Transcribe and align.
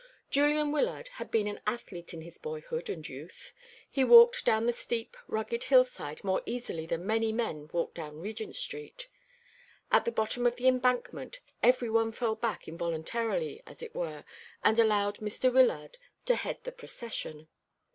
Julian 0.31 0.71
Wyllard 0.71 1.09
had 1.19 1.29
been 1.29 1.45
an 1.45 1.61
athlete 1.67 2.11
in 2.11 2.21
his 2.23 2.39
boyhood 2.39 2.89
and 2.89 3.07
youth. 3.07 3.53
He 3.87 4.03
walked 4.03 4.43
down 4.45 4.65
the 4.65 4.73
steep, 4.73 5.15
rugged 5.27 5.65
hillside 5.65 6.23
more 6.23 6.41
easily 6.47 6.87
than 6.87 7.05
many 7.05 7.31
men 7.31 7.69
walk 7.71 7.93
down 7.93 8.17
Regent 8.19 8.55
Street. 8.55 9.07
At 9.91 10.05
the 10.05 10.11
bottom 10.11 10.47
of 10.47 10.55
the 10.55 10.67
embankment 10.67 11.39
every 11.61 11.91
one 11.91 12.11
fell 12.11 12.33
back 12.33 12.67
involuntarily, 12.67 13.61
as 13.67 13.83
it 13.83 13.93
were, 13.93 14.25
and 14.63 14.79
allowed 14.79 15.17
Mr. 15.19 15.53
Wyllard 15.53 15.99
to 16.25 16.33
head 16.35 16.57
the 16.63 16.71
procession. 16.71 17.47